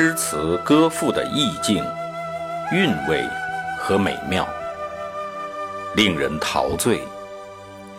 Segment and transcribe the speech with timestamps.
[0.00, 1.84] 诗词歌赋的意境、
[2.70, 3.28] 韵味
[3.76, 4.48] 和美妙，
[5.96, 7.02] 令人陶醉，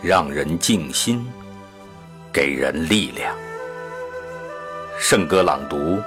[0.00, 1.30] 让人静心，
[2.32, 3.36] 给人力量。
[4.98, 6.00] 圣歌朗读，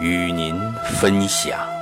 [0.00, 0.58] 与您
[0.98, 1.77] 分享。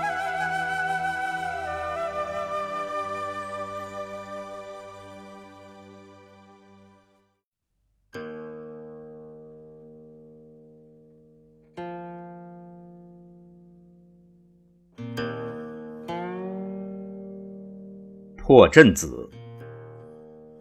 [18.47, 19.29] 破阵子，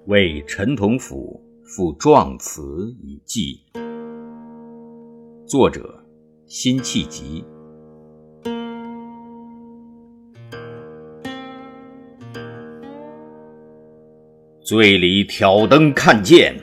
[0.07, 3.61] 为陈同甫赋壮词以寄。
[5.45, 6.03] 作者：
[6.47, 7.45] 辛弃疾。
[14.63, 16.55] 醉里挑灯看剑，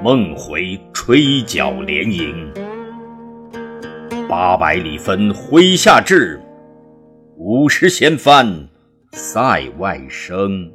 [0.00, 2.48] 梦回吹角连营。
[4.28, 6.40] 八百里分麾下炙，
[7.36, 8.69] 五十弦翻。
[9.12, 10.70] 塞外声，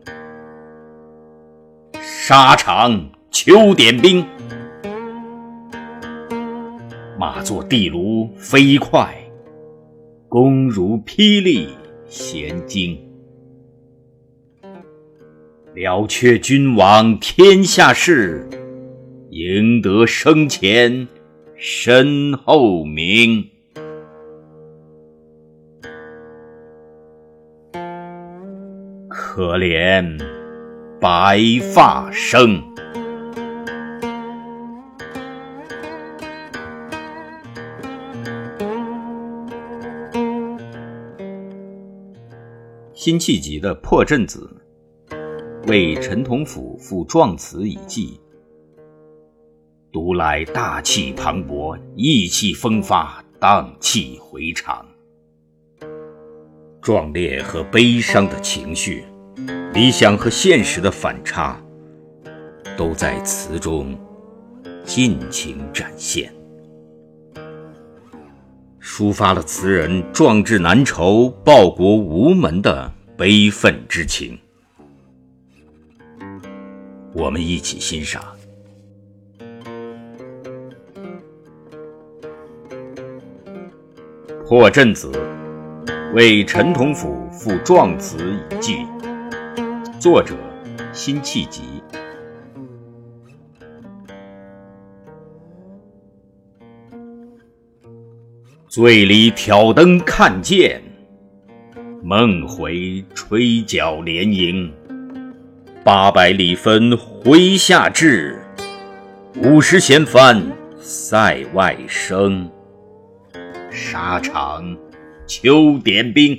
[1.94, 4.26] 沙场秋点兵。
[7.18, 9.16] 马作的卢飞快，
[10.28, 11.70] 弓如霹雳
[12.08, 13.00] 弦惊。
[15.74, 18.46] 了却君王天下事，
[19.30, 21.08] 赢得生前
[21.56, 23.50] 身后名。
[29.36, 30.18] 可怜
[30.98, 31.42] 白
[31.74, 32.64] 发生。
[42.94, 44.50] 辛弃疾的《破阵子》
[45.68, 48.18] 为陈同甫赋壮词以寄，
[49.92, 54.86] 读来大气磅礴，意气风发，荡气回肠，
[56.82, 59.04] 壮烈和悲伤的情绪。
[59.76, 61.62] 理想和现实的反差，
[62.78, 63.94] 都在词中
[64.86, 66.34] 尽情展现，
[68.82, 74.40] 抒发了词人壮志难酬、报国无门的悲愤之情。
[77.14, 78.24] 我们一起欣赏
[84.48, 85.12] 《破阵子》，
[86.14, 88.78] 为陈同甫赋壮词以寄。
[89.98, 90.36] 作者：
[90.94, 91.62] 辛弃疾。
[98.68, 100.82] 醉里挑灯看剑，
[102.04, 104.72] 梦回吹角连营。
[105.84, 108.38] 八百里分麾下炙，
[109.36, 110.42] 五十弦翻
[110.82, 112.50] 塞外声。
[113.72, 114.76] 沙场
[115.26, 116.38] 秋点兵。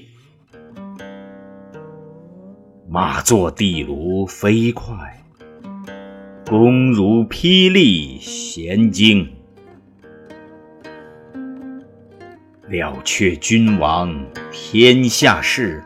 [2.89, 4.95] 马作地卢飞快，
[6.47, 9.29] 弓如霹雳弦惊。
[12.69, 15.83] 了却君王天下事，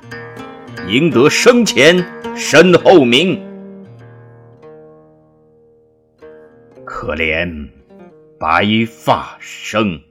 [0.89, 2.05] 赢得生前
[2.37, 3.41] 身后名。
[6.85, 7.71] 可怜
[8.39, 10.03] 白发生。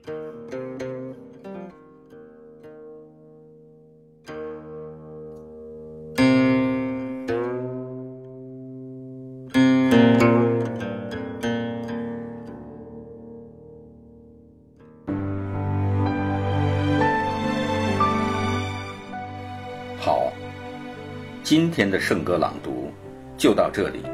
[21.50, 22.92] 今天的圣歌朗读
[23.36, 24.04] 就到这里，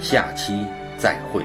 [0.00, 0.66] 下期
[0.98, 1.44] 再会。